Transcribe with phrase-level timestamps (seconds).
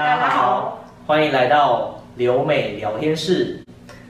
[0.00, 3.60] 大家好，欢迎来到留美聊天室。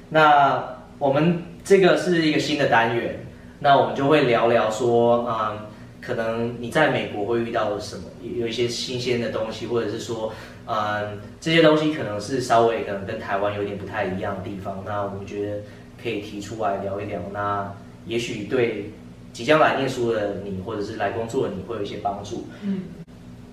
[0.08, 0.62] 那
[1.00, 3.18] 我们这个是一个新的单元，
[3.58, 5.58] 那我们就会聊聊说，嗯，
[6.00, 10.32] 可能你在美国会遇到什么，有一些新鲜的东西，或者是说，
[10.66, 14.84] 嗯，这些东西可能是稍微可能跟台湾有点不太一样的地方。
[14.86, 15.56] 那我们觉得
[16.00, 17.68] 可以提出来聊一聊，那
[18.06, 18.92] 也许对
[19.32, 22.46] 即将来念书的你，或者是来工作的你会有一些帮助。
[22.62, 22.80] 嗯。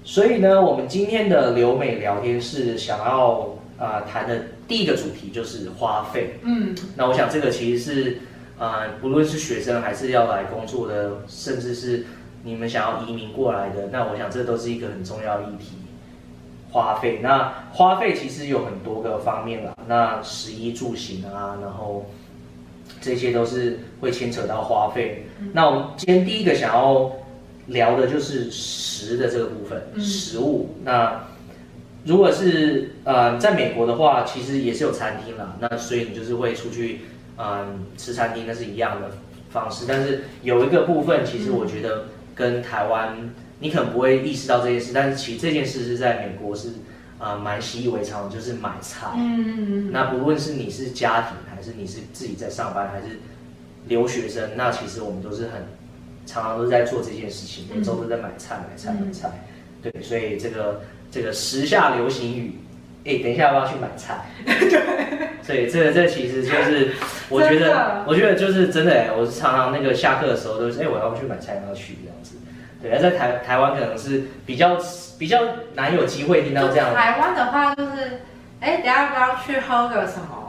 [0.08, 3.42] 所以呢，我们今天的留美聊天室想要
[3.78, 6.40] 啊、呃、谈的第一个主题就是花费。
[6.44, 8.18] 嗯，那我想这个其实是
[8.58, 12.06] 啊、呃，不论是学生还是要来工作的，甚至是
[12.42, 15.76] 你们想要移民过来的，那我想这都是一个很重要的议题。
[16.72, 22.10] 花费，那花费其实有很多个方面啦，那食衣住行啊，然后
[23.02, 25.26] 这些都是会牵扯到花费。
[25.42, 27.12] 嗯、那我们今天第一个想要。
[27.68, 30.70] 聊的就是食的这个部分，嗯、食物。
[30.84, 31.22] 那
[32.06, 35.56] 如果是呃在美国的话，其实也是有餐厅啦。
[35.60, 37.02] 那所以你就是会出去
[37.36, 39.12] 嗯、呃、吃餐厅，那是一样的
[39.50, 39.86] 方式。
[39.86, 46.70] 但是有一个部分，其实我觉得跟台湾，嗯、你可能不会意识到这件事，但是其实这件事是在美国是
[47.20, 49.08] 啊蛮、呃、习以为常的，就是买菜。
[49.18, 49.92] 嗯嗯嗯。
[49.92, 53.20] 那不论是你是家庭，还是你是自己在上班，还是
[53.90, 55.66] 留学生，那其实我们都是很。
[56.28, 59.32] 常常都在做这件事情，每周都在买菜、买菜、买菜。
[59.82, 62.60] 对，所以这个这个时下流行语，
[63.06, 64.26] 哎，等一下要不要去买菜？
[64.46, 66.92] 对，所以这个这个其实就是，
[67.30, 72.36] 我觉得我觉得就是真的哎，我是常常那个下课的时候都是哎，我要不去买菜，要去这样子。
[72.82, 74.78] 对，而在台台湾可能是比较
[75.18, 75.40] 比较
[75.76, 76.94] 难有机会听到这样。
[76.94, 78.22] 台湾的话就是，
[78.60, 80.47] 哎，等下要不要去喝个什么？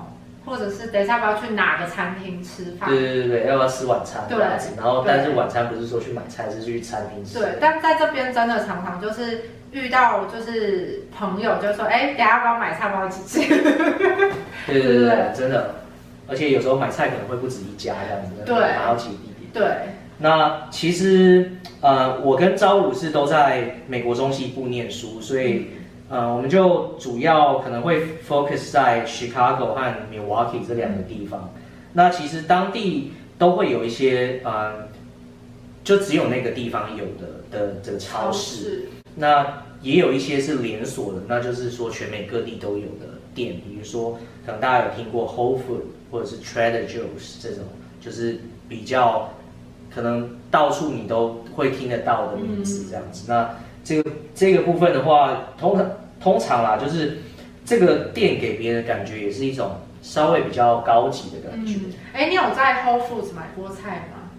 [0.48, 2.88] 或者是等一下我要去哪个餐厅吃饭？
[2.88, 4.24] 对对对，要不要吃晚餐？
[4.28, 7.38] 对，然后但是晚餐不是说去买菜，是去餐厅吃。
[7.38, 9.42] 对，但在这边真的常常就是
[9.72, 13.48] 遇到就是朋友就说，哎，等下要不要买菜，要不要一起吃？
[14.66, 15.74] 对对对，真的，
[16.26, 19.52] 而且有时候买菜可能会不止一家这样子，对，买好几个地点。
[19.52, 19.66] 对，
[20.18, 25.70] 那其实呃，我跟朝武是都在美国中西部念书，所以。
[26.08, 29.80] 呃，我们就主要可能会 focus 在 Chicago 和
[30.10, 31.52] Milwaukee 这两个地方。
[31.92, 34.88] 那其实当地都会有一些，呃，
[35.84, 38.88] 就只有那个地方有的的这个超市。
[39.14, 47.64] 那也有一些是连锁的，那就是说全美各地都有的店，比如说可能大家有听过 Whole Foods 或者是 Trader Joe's 这种，
[48.00, 48.38] 就是
[48.68, 49.28] 比较
[49.94, 53.24] 可能到处你都会听得到的名字这样子。
[53.26, 53.50] 嗯、那
[53.84, 55.90] 这个这个部分的话，通常
[56.20, 57.18] 通常啦，就是
[57.64, 59.70] 这个店给别人的感觉也是一种
[60.02, 61.76] 稍微比较高级的感觉。
[62.12, 64.30] 哎、嗯，你有在 Whole Foods 买过菜吗？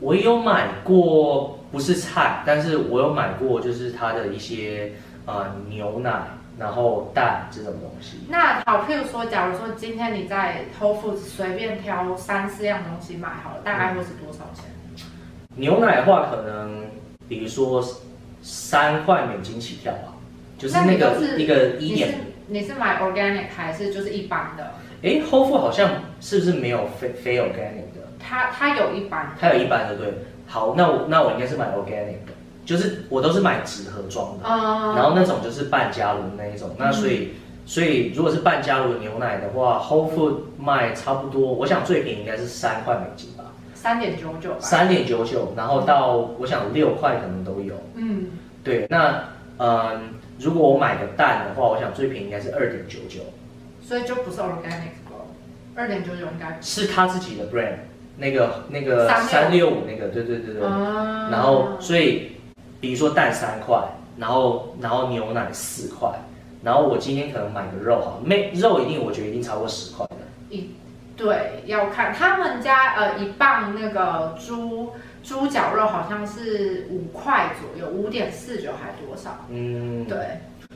[0.00, 4.92] 我有买过，不是菜，但是我有买过，就是它的一些
[5.26, 6.22] 呃牛奶，
[6.58, 8.18] 然后蛋这种东西。
[8.28, 14.64] 那好，譬如说，假如说今天你在 Whole Foods 随便挑三四样东西买好了，大概会是多少钱？
[15.54, 16.84] 牛奶的话，可能
[17.28, 17.84] 比如说。
[18.48, 20.14] 三块美金起跳吧，
[20.56, 22.14] 就是那个一个一点。
[22.46, 24.70] 你是买 organic 还是就是一般的？
[25.02, 25.90] 哎，Whole Foods 好像
[26.20, 28.06] 是不是没有非非 organic 的？
[28.20, 30.14] 它它有一般，它有一般的对。
[30.46, 32.32] 好，那我那我应该是买 organic 的，
[32.64, 36.70] 就是我都是买纸盒装的，嗯、然后那种就是半加仑那一种。
[36.78, 37.30] 那所以、嗯、
[37.66, 43.35] 所以如果是半加仑牛奶的话，Whole Foods 卖差不多，我想最便宜应该是三块美金吧。
[43.86, 47.72] 三点九九，三点九九，然后到我想六块可能都有。
[47.94, 48.30] 嗯，
[48.64, 49.22] 对，那
[49.58, 50.08] 嗯，
[50.40, 53.20] 如果我买个蛋的话，我想最便宜应该是二点九九。
[53.80, 54.90] 所以就不是 organic
[55.76, 57.76] 二点九九应该是他自己的 brand，
[58.16, 60.66] 那个那个三六五那个，对对对对。
[60.66, 62.32] 啊、然后所以
[62.80, 63.80] 比如说蛋三块，
[64.16, 66.10] 然后然后牛奶四块，
[66.60, 70.16] 然后我今天可能买个肉哈，没肉一定我觉得一定超过十块的。
[70.50, 70.70] 一
[71.16, 74.92] 对，要看他们家呃一磅那个猪
[75.22, 79.46] 猪脚肉好像是五块左右，五点四九还多少？
[79.48, 80.18] 嗯，对。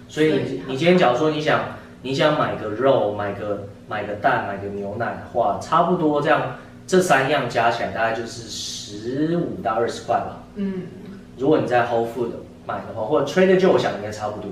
[0.08, 1.60] 所以你你今天假如说你想
[2.02, 6.56] 你想买个肉，买个买个蛋，买个牛奶的话，差不多这样
[6.87, 10.42] 这三样加起来大概就是十五到二十块吧。
[10.54, 10.82] 嗯，
[11.37, 12.32] 如果你在 Whole Foods
[12.66, 14.50] 买的话，或者 Trader Joe 我想应该差不多，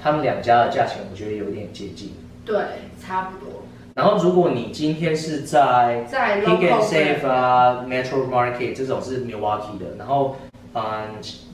[0.00, 2.14] 他们两家的价钱我觉得有点接近。
[2.44, 2.56] 对，
[3.04, 3.65] 差不多。
[3.96, 10.36] 然后，如果你今天是在在 Pick and Save 啊，Metro Market 这种是 Milwaukee 的，然后，
[10.74, 10.82] 嗯，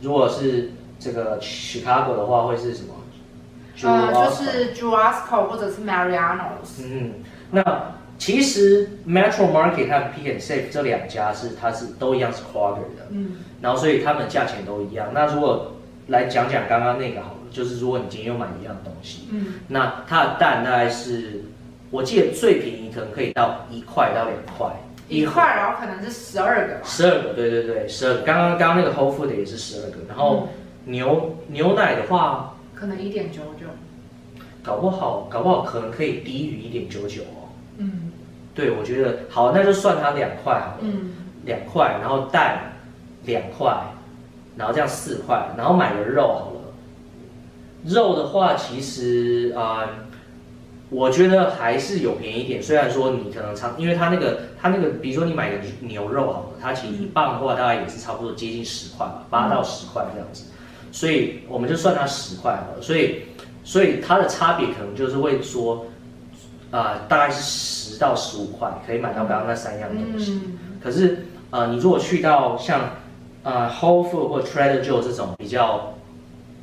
[0.01, 2.95] 如果是这个 Chicago 的话，会是什么？
[3.85, 6.83] 呃，就是 Jewel-Osco 或者是 Mariano's。
[6.85, 7.13] 嗯，
[7.53, 7.63] 那
[8.19, 15.11] 其实 Metro Market 和 Pick and Save 这两家是它是都一样是 quarter 的，嗯，然后所以他们价钱都一样。
[15.15, 15.75] 那如果
[16.09, 21.45] 来讲讲刚刚那个好了，就是如果你今天又买一样东西，嗯，那它的蛋大概是，
[21.93, 24.67] 我记得最便宜可能可以到一块到两块，
[25.09, 28.23] 一块，然后可能是十二个，十二个，对对对，十二个。
[28.23, 30.49] 刚刚刚刚那个 Whole Food 也是十二个，然后
[30.87, 33.67] 牛、嗯、牛奶的话，可能一点九九，
[34.63, 37.53] 搞不好搞不好可能可以低于一点九九哦。
[37.77, 38.11] 嗯，
[38.55, 41.11] 对，我觉得好，那就算它两块好了，嗯，
[41.45, 42.73] 两块，然后蛋
[43.27, 43.71] 两块，
[44.57, 46.61] 然后这样四块，然后买个肉好了。
[47.85, 49.89] 肉的话，其实啊、呃，
[50.93, 52.63] 我觉得还是有便宜一点。
[52.63, 60.45] 虽然说你可能常，因为它那个它那个，比如说你买个牛肉好了，它其实一磅的话大概也是差不多接近十块吧，八到十块这样子。
[60.93, 62.83] 所以我们就算它十块好了。
[62.83, 63.23] 所以
[63.65, 65.87] 所以它的差别可能就是会说，
[66.71, 70.43] 啊、呃，大概是十到十五块可以买到刚刚那三样东西。
[70.83, 72.81] 可是啊、呃，你如果去到像
[73.43, 75.95] 啊、呃、Whole Food 或 Trader Joe 这种比较。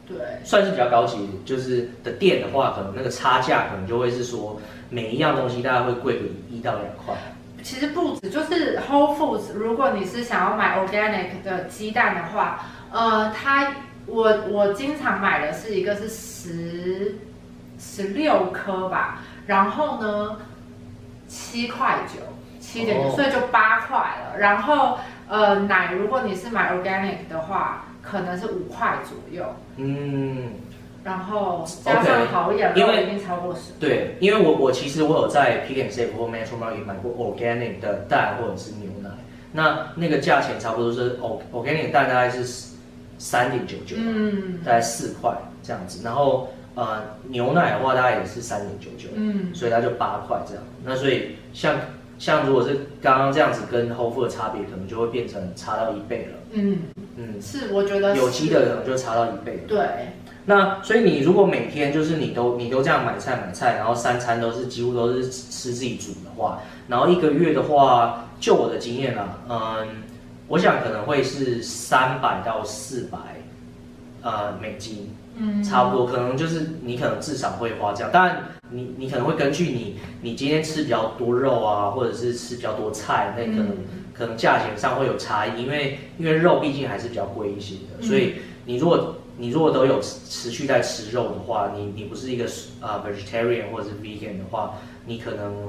[0.09, 4.59] 对，算是比较高级，就是的店的话，可能那个差价可能就会是说，
[4.89, 7.13] 每一样东西大概会贵个一到两块。
[7.61, 13.71] 其实不止，就是 Whole Foods，如果你是想要买 organic 的鸡蛋的话，呃，它
[14.07, 17.15] 我我经常买的是一个是十
[17.77, 20.37] 十六颗吧，然后呢
[21.27, 22.19] 七块九，
[22.59, 24.39] 七点九，所以就八块了。
[24.39, 24.97] 然后
[25.27, 27.85] 呃奶，如果你是买 organic 的话。
[28.01, 29.45] 可能是五块左右，
[29.77, 30.53] 嗯，
[31.03, 33.73] 然后加上好一点，因为已经超过十。
[33.79, 39.09] 对，因为我我其实我有在 Pick and Save 或 Metro Market 买过 organic 的蛋或者是牛奶，
[39.51, 41.17] 那那个价钱差不多是
[41.51, 42.43] organic 的蛋大概是
[43.17, 51.75] 三点九九，嗯，大概四块这样子，然后呃牛奶的话大概也是三点九九，嗯，所以它就八块这样，那所以像。
[52.19, 56.37] 像如果是刚刚这样子跟 Whole Foods 的差别，可能就会变成差到一倍了。
[56.51, 56.77] 嗯
[57.15, 59.61] 嗯，是，我觉得有机的可能就差到一倍了。
[59.67, 59.79] 对。
[60.45, 69.87] 那所以你如果每天就是你都你都这样买菜买菜，然后三餐都是几乎都是吃自己煮的话，然后一个月的话，就我的经验啊，嗯，
[70.47, 73.17] 我想可能会是三百到四百，
[74.23, 75.09] 呃，美金。
[75.39, 83.77] 嗯，差不多，可能就是你可能至少会花这样，当然你你可能会根据你你今天吃比较多肉啊，或者是吃比较多菜，那可能、嗯、
[84.13, 92.43] 可能价钱上会有差异，因为因为肉毕竟还是比较贵一些的，所以你如果你如果都有持续在吃肉的话，你你不是一个
[92.81, 94.73] 啊、uh, vegetarian 或者是 vegan 的话，
[95.05, 95.67] 你可能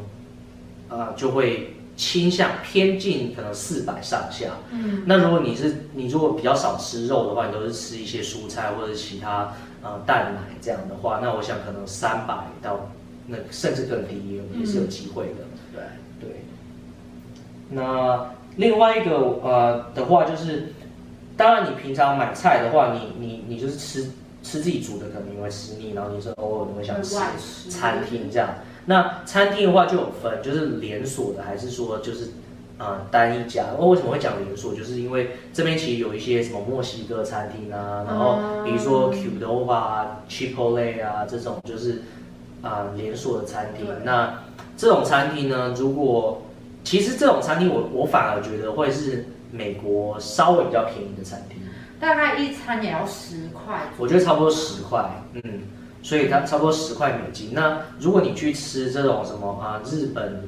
[0.89, 1.75] 啊、uh, 就会。
[2.01, 9.53] 倾向偏近可能四百上下，嗯，那如果你是你如果比较少吃肉的话，你都是吃一些蔬菜或者其他
[9.83, 12.89] 呃蛋奶这样的话，那我想可能三百到
[13.27, 15.83] 那甚至更低也是有机会的，嗯、对
[16.29, 16.45] 对。
[17.69, 20.73] 那另外一个呃的话就是，
[21.37, 24.11] 当然你平常买菜的话，你你你就是吃
[24.43, 28.49] 吃自己煮的，可能你会吃腻，然后你是偶尔你会想吃餐厅这样。
[28.87, 32.25] 那餐厅的话就有分，就是连锁的还是说就是，
[32.79, 33.67] 啊、呃、单一家。
[33.79, 34.75] 我为什么会讲连锁？
[34.75, 42.03] 就是因为这边其实有一些什么墨西哥餐厅啊，然后比如说 Qdoba、Chipotle 啊这种就是
[42.63, 43.87] 啊、呃、连锁的餐厅。
[44.03, 44.43] 那
[44.77, 46.43] 这种餐厅呢，如果
[46.83, 51.59] 其实这种餐厅我我反而觉得会是美国稍微比较便宜的餐厅，
[52.01, 53.83] 大概一餐也要十块。
[53.99, 55.43] 我觉得差不多十块，嗯。
[56.03, 57.51] 所以它差不多十块美金。
[57.53, 60.43] 那如果你去吃这种什么啊，日本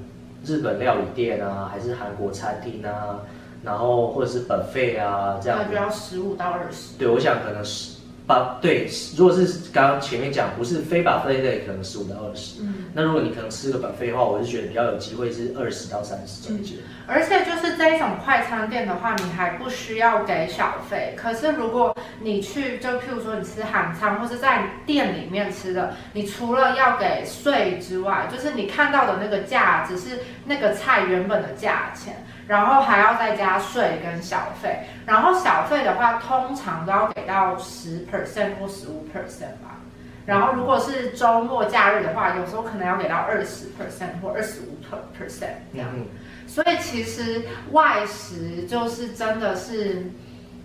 [0.44, 3.20] 日本料理店啊，还是韩国餐厅啊，
[3.62, 6.96] 然后或者是 buffet 啊这样，那就要十五到二十。
[6.98, 12.60] 对，我想可能十八对，如果是刚刚前面讲不是非 buffet 类，可能十五到二十。
[12.62, 16.78] 嗯，那如果你可能吃个 buffet 的话，我是觉得比较有机会是二十到三十中间。
[17.06, 21.14] 而且就是这一种快餐店的话，你还不需要给小费。
[21.16, 32.24] 可是如果你去，就譬如说你吃韩餐或是在店里面吃的，你除了要给税之外，就是你看到的那个价只是那个菜原本的价钱。
[32.48, 39.78] 然后还要再加税跟小费，然后小费的话，通常都要给到十 percent 或十五 percent 吧。
[40.26, 44.76] 然后如果是周末假日的话，有时候可能要给到二十 percent 或二十五
[45.16, 45.88] percent 这样。
[45.94, 46.04] 嗯。
[46.48, 50.04] 所以其实外食就是真的是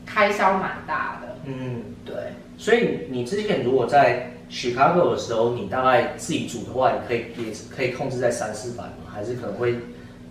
[0.07, 1.35] 开销蛮大的。
[1.45, 2.15] 嗯，对。
[2.57, 9.11] 所以你之前如果在 Chicago 的时候，你大概自己煮的话，也可以也可以控制在三四百吗？
[9.13, 9.75] 还是可能会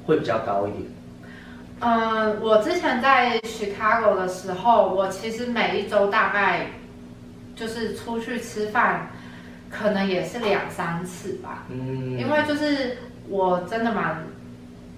[0.05, 0.85] 会比较高一点？
[1.81, 6.67] 嗯，我之前在 Chicago 的时候，我其实每一周大概
[7.55, 9.11] 就是出去吃饭，
[9.71, 11.65] 可能也是两三次吧。
[11.69, 12.97] 嗯，因为就是
[13.29, 14.25] 我真的蛮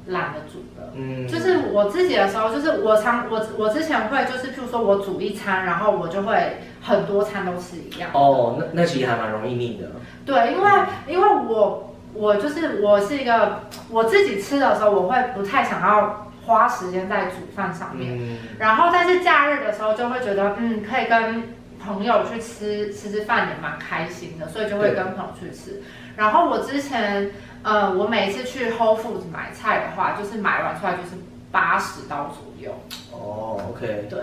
[0.09, 0.93] 懒得煮的。
[0.95, 8.11] 嗯，就是我自己的时候，就是我常我我之前会就是譬如说我煮一餐，然后我就会很多餐都吃一样。
[8.13, 9.91] 哦，那那其实还蛮容易腻的。
[10.27, 10.71] 对，因为
[11.07, 13.61] 因为我我就是我是一个
[13.91, 18.19] 我自己吃的时候，我会不太想要花时间在煮饭上面。
[18.19, 18.39] 嗯。
[18.59, 21.43] 然后但是假日的时候就会觉得，嗯，可以跟
[21.79, 25.81] 朋友去吃吃吃饭也蛮开心的，所以就会跟朋友去吃。
[26.17, 27.31] 然后我之前
[27.63, 31.11] 呃，我每次去 Whole Foods 买菜的话，就是买完出来就是
[31.51, 32.73] 八十刀左右。
[33.13, 34.07] 哦，OK。
[34.09, 34.21] 对。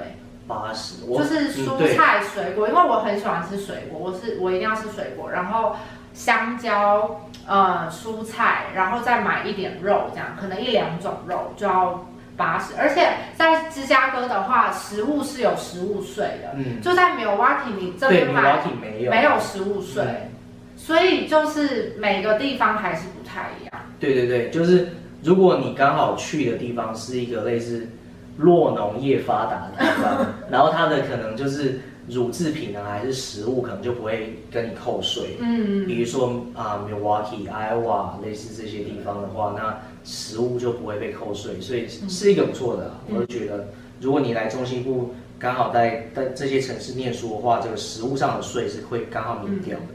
[0.48, 5.76] 八十，就是蔬菜水果，嗯、因为我很喜欢吃水果，我是我一定要吃水果，然后
[6.14, 12.06] 香蕉，呃，蔬菜，然后再买一点肉，这样可能一两种肉就要
[12.38, 20.32] 八十，而且在芝加哥的话，食物是有食物税的，嗯，就在 Milwaukee 你这边买没有没有食物税，嗯、
[20.86, 23.74] 所以就是每个地方还是不太一样。
[24.00, 24.90] 对对对，就是
[25.24, 27.88] 如果你刚好去的地方是一个类似。
[28.38, 35.38] 弱农业发达的地方， 然后它的可能就是乳制品啊，还是食物，可能就不会跟你扣税。
[35.40, 42.92] 嗯，比如说啊，Milwaukee、Iowa 类似这些地方的话，那食物就不会被扣税，所以是一个不错的。
[43.08, 43.70] 我就觉得，
[44.02, 49.86] 如果你来中心部，刚好在在这些城市念书的话，这个食物上的税是会刚好免掉的。
[49.92, 49.95] 嗯，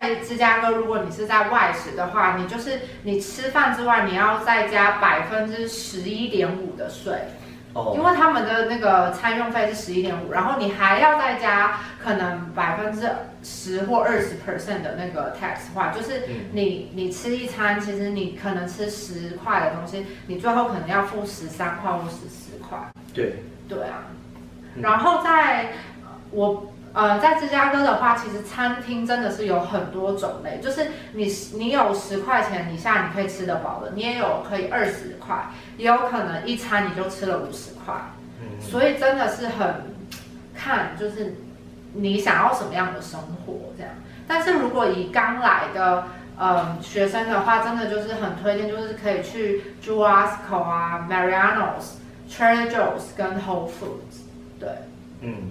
[0.00, 7.14] 在芝加哥，如果你是在外食的话，你就是你吃饭之外，你要再加百分之十一点五的税。
[7.74, 13.08] 哦因为他们的那个餐用费是十一点五，然后你还要再加可能百分之
[13.42, 22.78] 十或二十 percent 的那个 tax 的话，就是你你吃一餐，其实你可能吃十块的东西，你最后可能要付十三块或十四块。
[23.12, 24.06] 对对啊，
[24.80, 25.72] 然后在
[26.30, 26.72] 我。
[26.94, 37.94] 呃，在芝加哥的话，其实餐厅真的是有很多种类，就是你你有十块钱以下你可以吃得饱的，你也有可以二十块，也有可能一餐你就吃了五十块，
[38.40, 39.94] 嗯，所以真的是很
[40.56, 41.36] 看就是
[41.92, 43.92] 你想要什么样的生活这样。
[44.26, 54.24] 但是如果以刚来的呃学生的话，真的就是很推荐，就是可以去 Jewel-Osco 啊、Mariano's、Trader Joe's 跟 Whole Foods，
[54.58, 54.68] 对，
[55.20, 55.50] 嗯。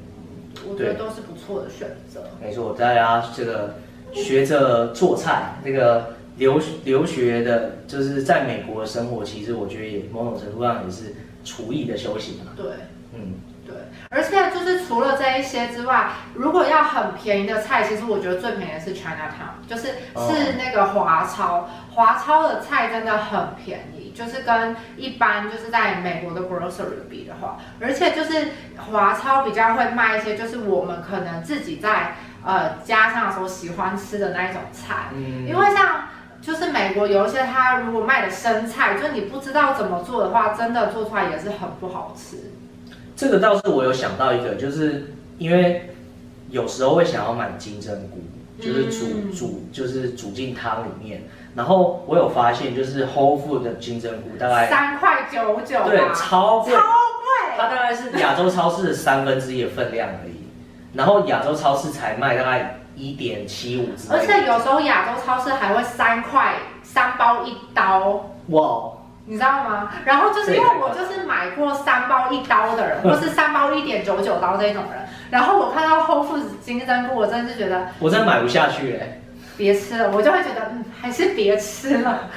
[0.70, 2.24] 我觉得都是不错的选择。
[2.42, 3.76] 没错，大家这个
[4.14, 12.52] 学着做菜，那个留留学的，就是在美国的生活，其实我觉得也某种程度上也是厨艺的修行嘛。
[12.56, 12.66] 对，
[13.14, 13.34] 嗯，
[13.66, 13.76] 对。
[14.10, 23.97] 而且就是除了这一些之外，如果要很便宜的菜，其实我觉得最便宜的是 Chinatown，就是是那个华超，华超的菜真的很便宜。
[24.18, 28.48] 就是跟一般就是在美国的 grocery 比的话，而且就是
[28.78, 35.10] 华超比较会卖一些，就是我们可能自己在呃家乡的时候喜欢吃的那一种菜。
[35.14, 36.06] 嗯，因为像
[36.42, 42.38] 就是美国有一些他如果卖的生菜，就你不知道怎么做的话，真的做出来也是很不好吃。
[43.16, 45.94] 这个倒是我有想到一个，就是因为
[46.50, 48.24] 有时候会想要买金针菇，
[48.60, 51.24] 就是煮、嗯、煮就是煮进汤里面。
[51.58, 57.58] 然后我有发现，就是 Whole Foods 的金针菇大概三块九九，对，超贵，超贵。
[57.58, 60.48] 它大概是亚洲超市的三分之一的分量而已。
[60.94, 63.90] 然后亚洲超市才卖大概一点七五。
[64.12, 68.92] 而且有时候亚洲超市还会三块三包一刀，哇，
[69.26, 69.92] 你知道吗？
[70.06, 75.02] 然后就是因为我就是买过三包一刀的人， 或是三包一点九九刀这种人。
[75.32, 79.22] 然后我看到 Whole Foods 金针菇，我真的是觉得我真的买不下去哎。
[79.58, 82.30] 别吃了，我就会觉得，嗯，还是别吃了，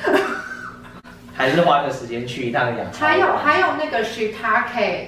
[1.37, 2.87] 还是花个时间去一趟养。
[2.93, 5.05] 还有还有那个 shiitake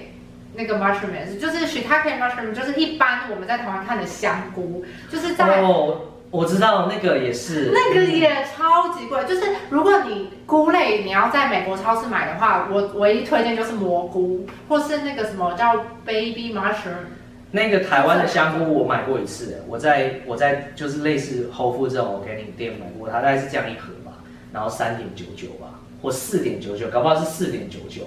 [0.54, 6.00] 那个 mushroom，就是 shiitake mushroom，就是一般我们在台湾看的香菇，就是在哦，
[6.31, 9.25] 我知道那个也是，那个也超级贵。
[9.25, 17.22] 就是如果你菇类你要在美国超市买的话，我唯一推荐就是蘑菇，或是那个什么叫 baby mushroom。
[17.55, 24.13] 那个台湾的香菇我买过一次，我在我在就是类似 Whole Foods 这种 organic 店买过，它大概是这样一盒吧，
[24.53, 28.05] 然后三点九九吧，或四点九九，搞不好是四点九九，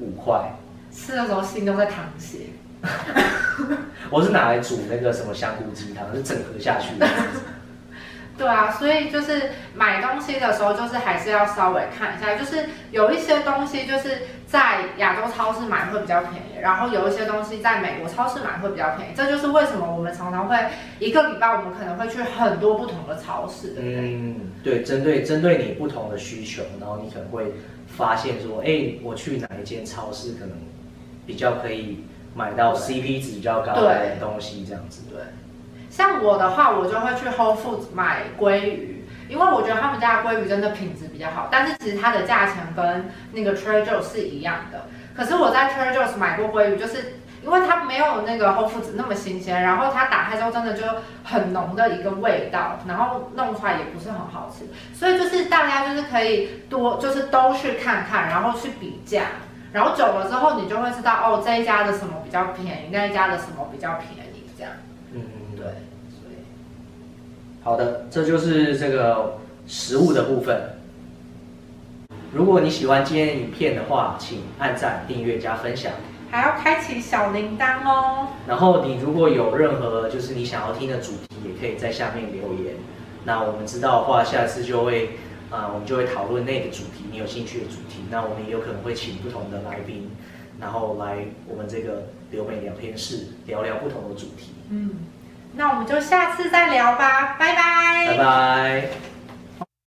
[0.00, 0.50] 五块。
[0.92, 2.38] 吃的时候心都在淌血。
[4.10, 7.06] 我是拿来煮那个什么香菇鸡汤，是整盒下去的。
[8.38, 19.12] 对啊，所以就是买东西的时候，就是还是要稍微看一下，就是有一些东西就是在亚洲超市买会比较便宜，然后有一些东西在美国超市买会比较便宜。
[19.16, 20.56] 这就是为什么我们常常会
[20.98, 24.14] 一个礼拜我们可能会去很多不同的超市，对不对？
[24.14, 27.52] 嗯，对，针对针对你不同的需求，然后你可能会
[27.86, 30.50] 发现说，哎，我去哪一间超市可能
[31.26, 35.20] 比较可以买到 CP 值比较高的东西，这样子，对。
[35.96, 41.48] 像我的话，我就会去 Whole Foods 买鲑鱼，因为我觉得他们家的鲑鱼真的品质比较好。
[41.50, 44.88] 但是其实它的价钱跟那个 Trader Joe 是一样的。
[45.16, 50.82] 可是我在 Trader Joe 买过鲑鱼，就是因为它没有那个 Whole Foods 那么新鲜，然后它打开之后真的就
[51.24, 59.22] 很浓的一个味道，然后弄出来也不是很好吃，所以就是大家就是可以多就是都去看看，然后去比价，
[59.72, 64.72] 然后久了之后你就会知道哦，这一家的什么比较便宜，那一家的什么比较便宜，这样。
[65.14, 65.22] 嗯，
[65.56, 65.64] 对，
[66.10, 66.36] 所以
[67.66, 70.56] 好的，这就是这个食物的部分。
[72.32, 75.92] 如果你喜欢今天的影片的话，请按赞、订阅、加分享。
[76.30, 78.28] 还要开启小铃铛哦。
[78.46, 82.76] 然后你如果有任何就是你想要听的主题，也可以在下面留言。
[83.24, 85.16] 那我们知道的话，下次就会
[85.50, 88.04] 啊、呃，我们就会讨论那个主题，你有兴趣的主题。
[88.08, 90.08] 那我们也有可能会请不同的来宾，
[90.60, 94.52] 然后来我们这个留美聊天室聊聊不同的主题。
[94.70, 94.90] 嗯，
[95.58, 98.06] 那我们就下次再聊吧，拜拜。
[98.08, 99.15] 拜拜。